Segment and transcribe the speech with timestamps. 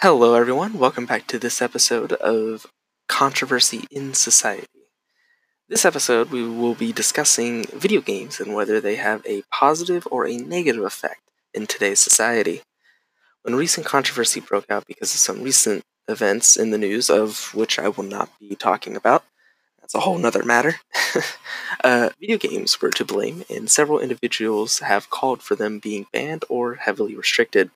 [0.00, 0.78] Hello, everyone.
[0.78, 2.66] Welcome back to this episode of
[3.08, 4.68] Controversy in Society.
[5.68, 10.24] This episode, we will be discussing video games and whether they have a positive or
[10.24, 11.22] a negative effect
[11.52, 12.62] in today's society.
[13.42, 17.76] When recent controversy broke out because of some recent events in the news, of which
[17.76, 19.24] I will not be talking about,
[19.80, 20.76] that's a whole nother matter.
[21.82, 26.44] uh, video games were to blame, and several individuals have called for them being banned
[26.48, 27.72] or heavily restricted.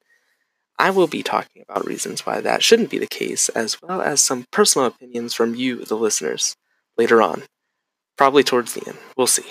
[0.83, 4.21] I will be talking about reasons why that shouldn't be the case, as well as
[4.21, 6.57] some personal opinions from you, the listeners,
[6.99, 7.45] later on.
[8.17, 8.99] Probably towards the end.
[9.17, 9.45] We'll see.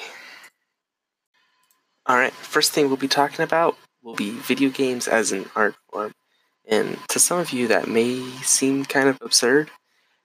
[2.08, 6.12] Alright, first thing we'll be talking about will be video games as an art form.
[6.68, 9.72] And to some of you, that may seem kind of absurd,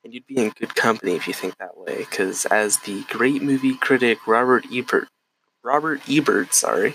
[0.03, 3.43] and you'd be in good company if you think that way, because as the great
[3.43, 5.07] movie critic Robert Ebert,
[5.63, 6.95] Roger Ebert, sorry,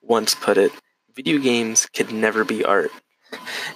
[0.00, 0.72] once put it,
[1.14, 2.90] video games could never be art.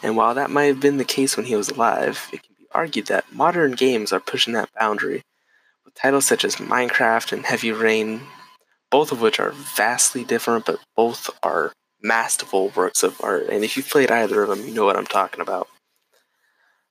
[0.03, 2.67] And while that might have been the case when he was alive, it can be
[2.73, 5.23] argued that modern games are pushing that boundary,
[5.85, 8.23] with titles such as Minecraft and Heavy Rain,
[8.91, 13.49] both of which are vastly different, but both are masterful works of art.
[13.49, 15.69] And if you've played either of them, you know what I'm talking about.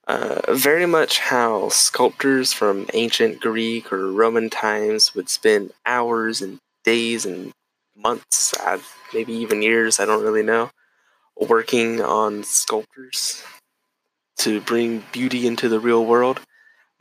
[0.06, 6.58] Uh, very much how sculptors from ancient Greek or Roman times would spend hours and
[6.84, 7.52] days and
[7.96, 8.78] months, uh,
[9.14, 10.70] maybe even years, I don't really know,
[11.36, 13.42] working on sculptures
[14.38, 16.40] to bring beauty into the real world,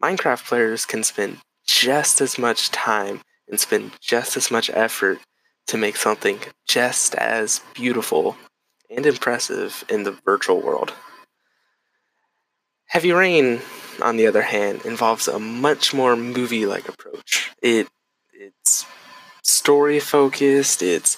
[0.02, 5.20] Minecraft players can spend just as much time and spend just as much effort
[5.68, 8.36] to make something just as beautiful
[8.90, 10.94] and impressive in the virtual world.
[12.88, 13.62] Heavy Rain,
[14.02, 17.52] on the other hand, involves a much more movie-like approach.
[17.62, 17.88] It
[18.34, 18.86] it's
[19.42, 21.18] story focused, it's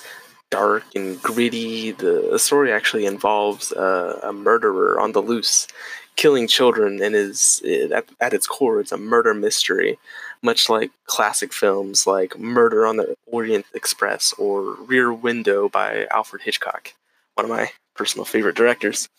[0.56, 1.92] dark and gritty.
[1.92, 5.68] The story actually involves a, a murderer on the loose,
[6.16, 7.62] killing children, and is
[7.94, 9.98] at, at its core, it's a murder mystery,
[10.42, 16.44] much like classic films like Murder on the Orient Express or Rear Window by Alfred
[16.44, 16.94] Hitchcock,
[17.34, 19.10] one of my personal favorite directors.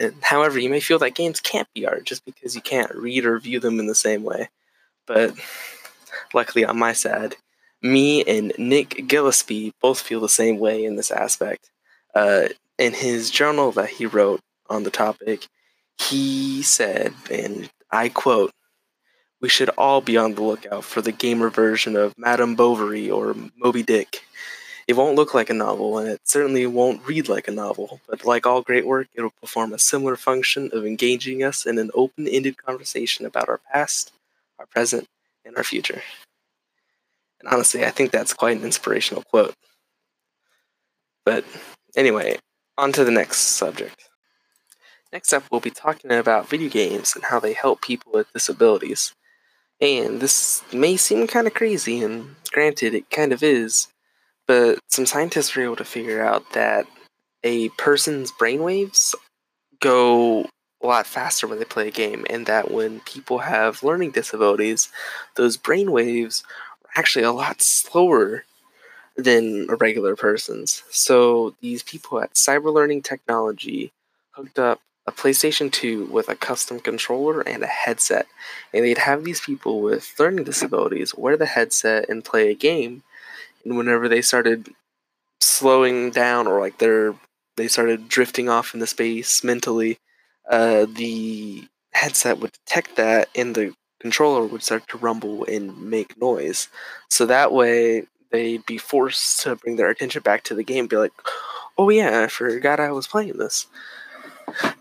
[0.00, 3.24] And, however, you may feel that games can't be art just because you can't read
[3.24, 4.48] or view them in the same way.
[5.06, 5.34] But
[6.34, 7.36] luckily, on my side,
[7.82, 11.70] me and Nick Gillespie both feel the same way in this aspect.
[12.14, 12.48] Uh,
[12.78, 15.46] in his journal that he wrote on the topic,
[15.98, 18.52] he said, and I quote,
[19.40, 23.34] We should all be on the lookout for the gamer version of Madame Bovary or
[23.56, 24.22] Moby Dick.
[24.88, 28.24] It won't look like a novel, and it certainly won't read like a novel, but
[28.24, 31.90] like all great work, it will perform a similar function of engaging us in an
[31.94, 34.12] open ended conversation about our past,
[34.58, 35.06] our present,
[35.44, 36.02] and our future.
[37.40, 39.54] And honestly, I think that's quite an inspirational quote.
[41.24, 41.44] But
[41.96, 42.38] anyway,
[42.78, 44.08] on to the next subject.
[45.12, 49.12] Next up, we'll be talking about video games and how they help people with disabilities.
[49.80, 53.88] And this may seem kind of crazy, and granted, it kind of is,
[54.46, 56.86] but some scientists were able to figure out that
[57.42, 59.14] a person's brainwaves
[59.80, 60.46] go
[60.82, 64.90] a lot faster when they play a game, and that when people have learning disabilities,
[65.36, 66.42] those brainwaves
[66.96, 68.44] actually a lot slower
[69.16, 70.82] than a regular person's.
[70.90, 73.92] So these people at Cyber Learning Technology
[74.32, 78.26] hooked up a PlayStation 2 with a custom controller and a headset.
[78.72, 83.02] And they'd have these people with learning disabilities wear the headset and play a game.
[83.64, 84.68] And whenever they started
[85.40, 87.14] slowing down or like they're
[87.56, 89.98] they started drifting off in the space mentally,
[90.48, 96.20] uh, the headset would detect that and the controller would start to rumble and make
[96.20, 96.68] noise.
[97.08, 100.88] So that way they'd be forced to bring their attention back to the game, and
[100.88, 101.12] be like,
[101.76, 103.66] oh yeah, I forgot I was playing this.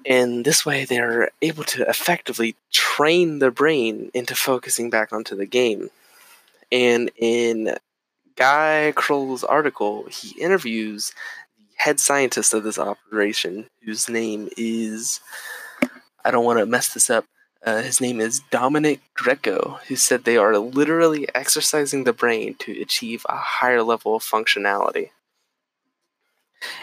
[0.06, 5.46] And this way they're able to effectively train the brain into focusing back onto the
[5.46, 5.90] game.
[6.72, 7.76] And in
[8.36, 11.14] Guy Kroll's article, he interviews
[11.58, 15.20] the head scientist of this operation, whose name is
[16.24, 17.26] I don't want to mess this up.
[17.66, 22.82] Uh, his name is Dominic Greco, who said they are literally exercising the brain to
[22.82, 25.10] achieve a higher level of functionality.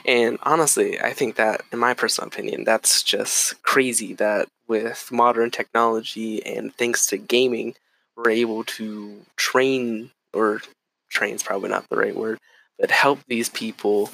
[0.04, 5.50] And honestly, I think that, in my personal opinion, that's just crazy that with modern
[5.50, 7.74] technology and thanks to gaming,
[8.16, 10.60] we're able to train, or
[11.08, 12.38] train's probably not the right word,
[12.78, 14.10] but help these people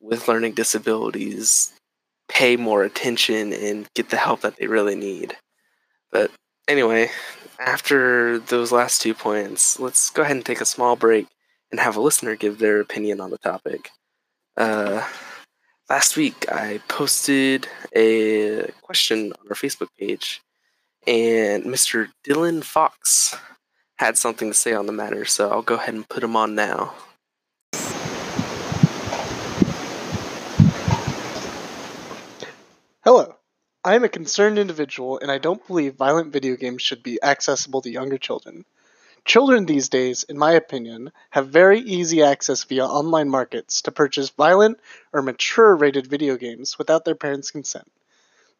[0.00, 1.72] with learning disabilities
[2.28, 5.36] pay more attention and get the help that they really need.
[6.12, 6.30] But
[6.68, 7.10] anyway,
[7.58, 11.26] after those last two points, let's go ahead and take a small break
[11.70, 13.90] and have a listener give their opinion on the topic.
[14.56, 15.08] Uh,
[15.88, 17.66] last week I posted
[17.96, 20.42] a question on our Facebook page,
[21.06, 22.08] and Mr.
[22.24, 23.34] Dylan Fox
[23.96, 26.54] had something to say on the matter, so I'll go ahead and put him on
[26.54, 26.92] now.
[33.04, 33.36] Hello.
[33.92, 37.82] I am a concerned individual and I don't believe violent video games should be accessible
[37.82, 38.64] to younger children.
[39.26, 44.30] Children these days, in my opinion, have very easy access via online markets to purchase
[44.30, 44.80] violent
[45.12, 47.92] or mature rated video games without their parents' consent.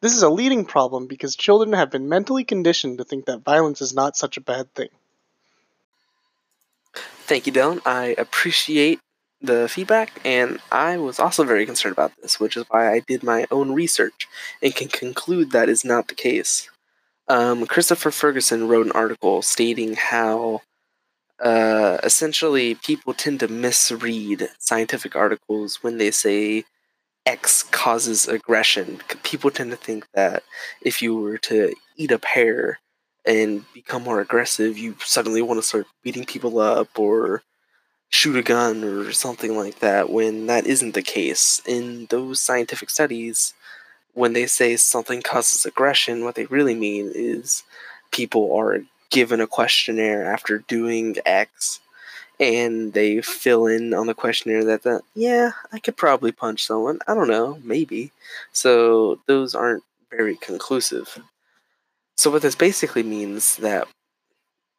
[0.01, 3.81] This is a leading problem because children have been mentally conditioned to think that violence
[3.81, 4.89] is not such a bad thing.
[7.25, 7.81] Thank you, Dylan.
[7.87, 8.99] I appreciate
[9.43, 13.23] the feedback, and I was also very concerned about this, which is why I did
[13.23, 14.27] my own research
[14.61, 16.69] and can conclude that is not the case.
[17.27, 20.61] Um, Christopher Ferguson wrote an article stating how
[21.41, 26.63] uh, essentially people tend to misread scientific articles when they say
[27.25, 28.99] X causes aggression.
[29.23, 30.43] People tend to think that
[30.81, 32.79] if you were to eat a pear
[33.25, 37.41] and become more aggressive, you suddenly want to start beating people up or
[38.13, 41.59] shoot a gun or something like that when that isn't the case.
[41.65, 43.55] In those scientific studies,
[44.13, 47.63] when they say something causes aggression, what they really mean is
[48.11, 51.79] people are given a questionnaire after doing X
[52.39, 56.99] and they fill in on the questionnaire that the yeah, I could probably punch someone.
[57.07, 58.11] I don't know, maybe.
[58.51, 61.17] So those aren't very conclusive.
[62.15, 63.87] So what this basically means that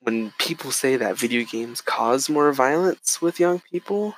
[0.05, 4.15] when people say that video games cause more violence with young people,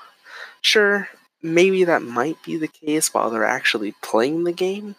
[0.61, 1.09] sure,
[1.43, 4.97] maybe that might be the case while they're actually playing the game.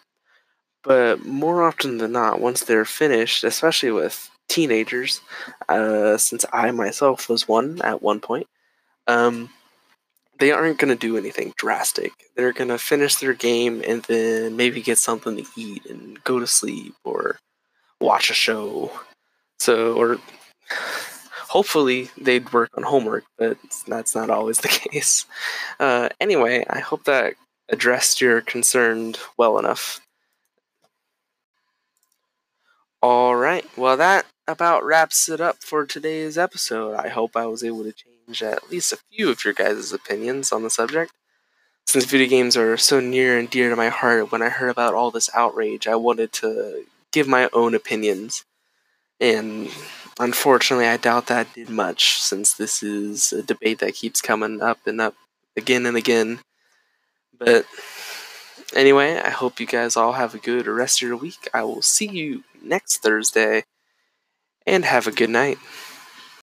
[0.82, 5.20] But more often than not, once they're finished, especially with teenagers,
[5.68, 8.46] uh, since I myself was one at one point,
[9.06, 9.50] um,
[10.38, 12.12] they aren't going to do anything drastic.
[12.34, 16.38] They're going to finish their game and then maybe get something to eat and go
[16.38, 17.38] to sleep or
[18.00, 18.92] watch a show.
[19.58, 20.18] So, or
[21.48, 25.26] hopefully they'd work on homework, but that's not always the case.
[25.80, 27.34] Uh, anyway, I hope that
[27.68, 30.00] addressed your concern well enough.
[33.00, 36.96] All right, well, that about wraps it up for today's episode.
[36.96, 40.50] I hope I was able to change at least a few of your guys' opinions
[40.50, 41.12] on the subject.
[41.86, 44.94] Since video games are so near and dear to my heart, when I heard about
[44.94, 48.44] all this outrage, I wanted to give my own opinions.
[49.20, 49.70] And
[50.18, 54.78] unfortunately, I doubt that did much since this is a debate that keeps coming up
[54.86, 55.14] and up
[55.56, 56.40] again and again.
[57.38, 57.66] But
[58.74, 61.48] anyway, I hope you guys all have a good rest of your week.
[61.54, 63.64] I will see you next Thursday
[64.66, 65.58] and have a good night.